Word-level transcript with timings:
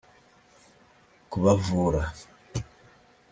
kubavura 1.31 2.01